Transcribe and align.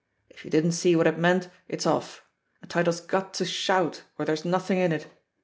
"If 0.31 0.43
you 0.43 0.49
didn't 0.49 0.71
see 0.71 0.95
what 0.95 1.05
it 1.05 1.19
meant, 1.19 1.47
it's 1.67 1.85
off— 1.85 2.25
a 2.63 2.65
title's 2.65 3.01
got 3.01 3.35
to 3.35 3.45
shout, 3.45 4.01
or 4.17 4.25
there's 4.25 4.43
nothing 4.45 4.79
in 4.79 4.91
it. 4.91 5.05